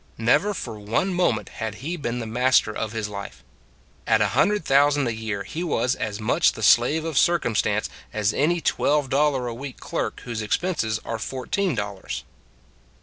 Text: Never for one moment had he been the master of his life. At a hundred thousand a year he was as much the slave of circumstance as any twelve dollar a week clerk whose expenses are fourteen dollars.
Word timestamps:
Never 0.17 0.55
for 0.55 0.79
one 0.79 1.13
moment 1.13 1.49
had 1.49 1.75
he 1.75 1.95
been 1.95 2.17
the 2.17 2.25
master 2.25 2.75
of 2.75 2.91
his 2.91 3.07
life. 3.07 3.43
At 4.07 4.19
a 4.19 4.29
hundred 4.29 4.65
thousand 4.65 5.05
a 5.05 5.13
year 5.13 5.43
he 5.43 5.63
was 5.63 5.93
as 5.93 6.19
much 6.19 6.53
the 6.53 6.63
slave 6.63 7.05
of 7.05 7.19
circumstance 7.19 7.87
as 8.11 8.33
any 8.33 8.61
twelve 8.61 9.11
dollar 9.11 9.45
a 9.47 9.53
week 9.53 9.77
clerk 9.79 10.21
whose 10.21 10.41
expenses 10.41 10.99
are 11.05 11.19
fourteen 11.19 11.75
dollars. 11.75 12.23